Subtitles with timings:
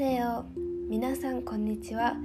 [0.00, 0.46] せよ
[0.88, 2.16] 皆さんこんにちは。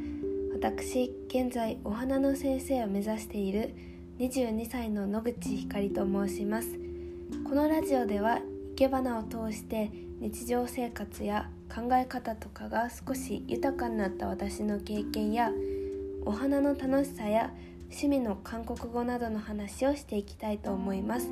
[0.53, 3.75] 私現在お花の先生を目指している
[4.17, 6.69] 22歳の野口ひかりと申します。
[7.43, 9.91] このラジオでは生け花を通して
[10.21, 15.51] 日常生活や考え方とかが少し豊かになった私の経験や
[16.23, 17.51] お花の楽しさや
[17.89, 21.27] 趣味の韓国語などの話をしていきたいと思います。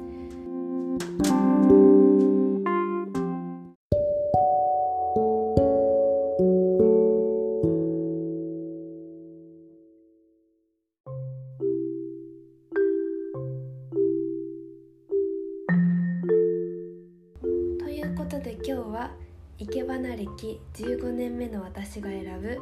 [18.14, 19.10] いうことで今日は
[19.58, 22.62] 生け花歴15年目の私が選ぶ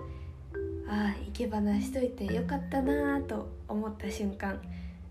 [0.88, 4.62] ああ生け花しといてよかったなぁと思った瞬間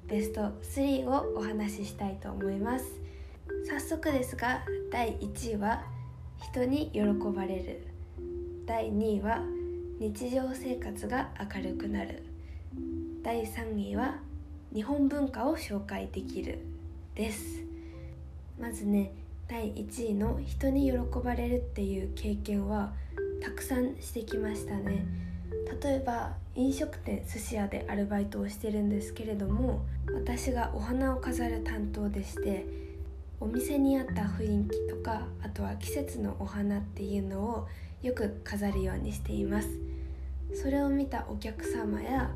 [0.06, 2.86] ベスト3をお話ししたいと思います。
[3.68, 5.84] 早速ですが第1位は
[6.38, 7.86] 人に喜ばれる。
[8.64, 9.42] 第2位は
[9.98, 12.22] 日常生活が明るくなる。
[13.22, 14.16] 第3位は
[14.75, 16.60] 日本文化を紹介できる
[17.14, 17.62] です。
[18.58, 19.19] まずね
[19.51, 22.93] 第1位の人に喜ばれるっていう経験は
[23.43, 25.05] たくさんしてきましたね。
[25.83, 29.84] 例えば飲食店寿司屋でアルバイトをしてるんですけれども
[30.15, 32.65] 私がお花を飾る担当でして
[33.41, 37.69] お店に合った雰囲気とかあとは季節のお花っていうのを
[38.03, 39.69] よく飾るようにしています。
[40.55, 42.31] それを見たお客様や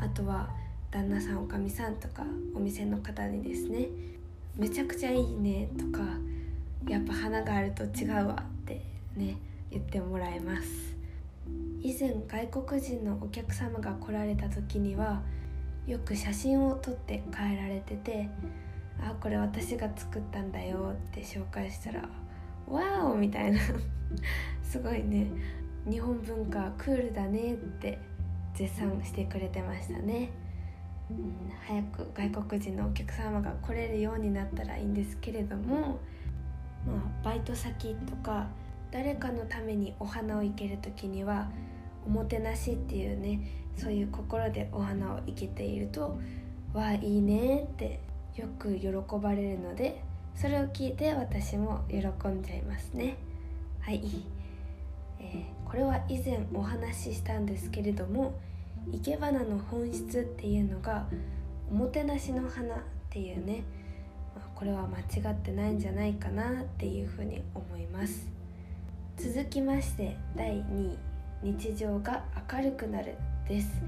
[0.00, 0.50] あとは
[0.90, 2.24] 旦那さんおかみさんとか
[2.56, 3.88] お店の方にですね
[4.56, 6.04] めちゃくちゃいいねとか
[6.88, 8.80] やっぱ花があると違うわって
[9.16, 9.36] ね
[9.70, 10.96] 言ってもらえます。
[11.82, 15.22] 以前外国人のお客様が来られた時には
[15.86, 18.28] よく写真を撮って帰られてて
[18.98, 22.08] 「あこれ私が作ったんだよ」って紹介したら
[22.66, 23.60] 「わーお!」みたいな。
[24.62, 25.26] すごいね。
[25.88, 27.98] 日本文化クールだねって
[28.54, 30.30] 絶賛してくれてましたね、
[31.10, 36.00] うん、早く外国人のお客様が来れるようになったらいいんですけれども
[36.86, 38.46] まあ、バイト先とか
[38.90, 41.50] 誰かのためにお花を生ける時には
[42.06, 43.40] おもてなしっていうね
[43.76, 46.18] そういう心でお花を生けていると
[46.72, 48.00] 「わあいいね」って
[48.36, 48.88] よく喜
[49.20, 50.02] ばれるので
[50.34, 51.98] それを聞いて私も喜
[52.28, 53.16] んじゃいますね。
[53.80, 54.02] はい、
[55.20, 58.34] えー、これは以前お話ししたんですけれども
[58.92, 61.06] 生け花の本質っていうのが
[61.70, 62.78] おもてなしの花っ
[63.10, 63.64] ていうね
[64.56, 68.26] これは間違ってないんじゃないかなっていうふうに思います。
[69.16, 70.98] 続きまして第2位。
[71.42, 73.14] 日常が明るくなる
[73.46, 73.82] です。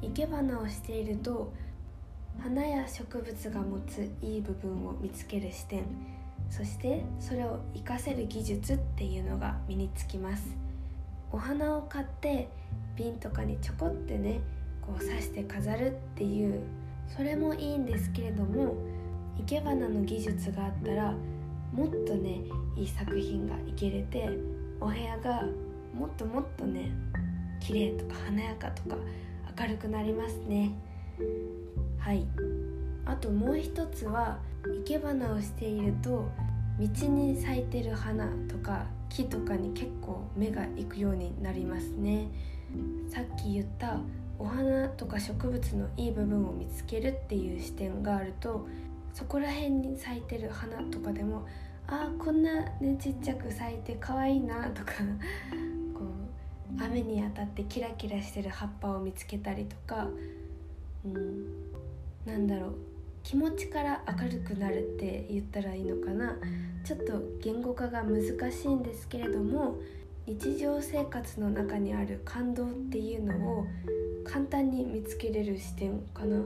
[0.00, 1.52] 生け花をしていると
[2.40, 5.84] 花や植物が持ついい部分を見つける視点。
[6.48, 10.56] そしてそれを活かせる技術っていうのが身につきます。
[11.30, 12.48] お花を買って
[12.96, 14.40] 瓶とかにちょこってね
[14.80, 16.62] こう刺して飾るっていう
[17.14, 18.74] それもいいんですけれども
[19.38, 21.14] 生け花の技術があったら
[21.72, 22.42] もっとね
[22.76, 24.28] いい作品がいけれて
[24.80, 25.42] お部屋が
[25.94, 26.90] もっともっとね
[27.60, 28.96] 綺麗とか華やかとか
[29.60, 30.72] 明るくなりますね。
[31.98, 32.26] はい。
[33.04, 36.30] あともう一つは生け花をしていると
[36.78, 42.28] 道に咲いてる花とか木とかに結構目が行くようになりますね。
[43.08, 43.98] さっき言った
[44.38, 48.68] お花とか植物のいい部分を見つけるっていう視点があると
[49.18, 51.44] そこら辺に咲いてる花とかでも
[51.88, 54.92] あーこんなねちっちゃく咲いて可愛いなとか
[55.92, 60.08] こう雨に当たってキラキラしてる葉っぱを見つけたりとか、
[61.04, 61.72] うん、
[62.24, 62.74] なんだろう
[63.24, 66.38] 気持ちから明るくなるって言ったらいいのかな
[66.84, 69.78] ちょっと言語化が難しいんですけれども
[70.26, 73.66] 日常生活の中にある感動っていうのを
[74.22, 76.44] 簡単に見つけれる視点かな。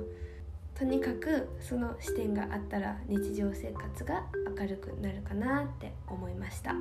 [0.75, 4.25] とにかくその視点があったら日常生活が
[4.59, 6.75] 明るくなるかなって思いました。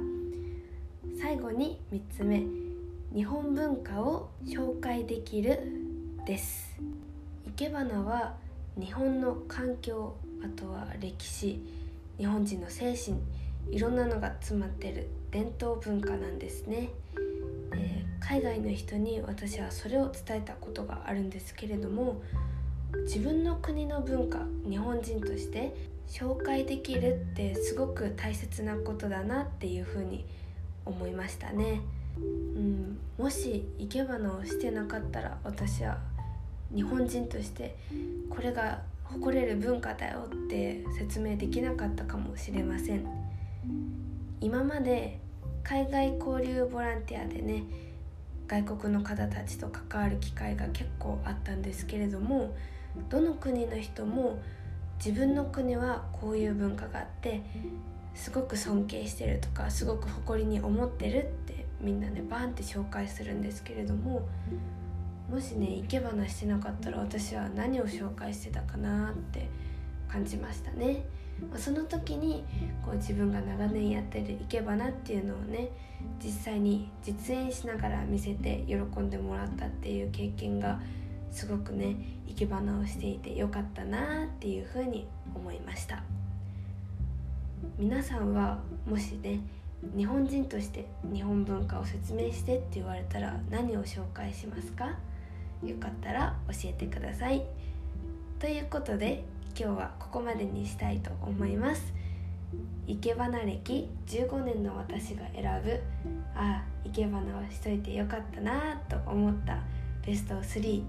[1.20, 2.44] 最後に3つ目
[3.14, 5.60] 日本文化を紹介できる
[6.26, 6.78] です。
[7.46, 8.36] 生け花は
[8.80, 11.62] 日本の環境あとは歴史
[12.18, 13.18] 日本人の精神
[13.70, 16.90] いろんなのが詰まってる伝統文化なんですね、
[17.76, 22.22] えー、海外の人に私はそれを伝えたことがあるんですけれども
[23.04, 24.40] 自分の国の文化
[24.70, 25.76] 日本人として
[26.08, 30.26] 紹介できるってすごく大切なことだなっていうふうに
[30.86, 31.82] 思いましたね、
[32.20, 32.22] う
[32.60, 36.00] ん、もし生け花をしてなかったら私は
[36.74, 37.76] 日本人として
[38.30, 43.06] これが誇れる文化だよって説明できなかったかもしれません。
[44.40, 45.20] 今まで
[45.64, 47.64] 海外交流ボランティアでね
[48.48, 52.56] 外国の方たちと関わる機会が結構あったんですけれども
[53.10, 54.40] どの国の人も
[55.04, 57.42] 自分の国はこういう文化があって
[58.14, 64.28] すごく尊敬してるとかすごく誇りに思ってるってみんなねバーンって紹介するんですけれども
[65.30, 69.48] もしね生け花してなかったら私は何を紹介してたかなって
[70.10, 71.06] 感じましたね。
[71.52, 72.44] ま、その時に
[72.86, 75.70] こう自分が長年やってる生け花っていうのをね
[76.24, 80.80] 実際に実演しながら見せて喜んでもらったっていう経験が
[81.31, 81.95] すごくね
[82.28, 86.04] 生け花をしていてよかったなっていうふうに思いました。
[87.78, 89.39] 皆さんはもしね
[89.95, 94.98] 日本人として日本文化を説明してって言われたら何を紹介しますか？
[95.63, 97.44] よかったら教えてください。
[98.39, 99.24] ということで
[99.57, 101.94] 今日はここまでにしたいと思います。
[102.88, 105.80] 生け花歴15年の私が選ぶ
[106.36, 109.60] ああ生け花をしといてよかったなと思った
[110.06, 110.84] ベスト3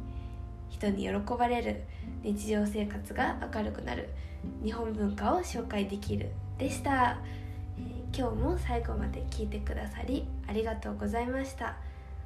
[0.72, 1.84] 人に喜ばれる
[2.22, 4.08] 日常生活が明るくなる。
[4.64, 7.19] 日本文化を紹介できるでした、
[7.78, 11.76] えー、今日も最後まで聞いてくださりありがとうございました。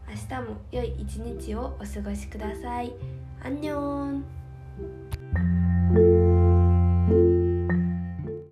[0.09, 2.95] 明日も良い一日をお過ごしください。
[3.43, 5.76] アンニョン。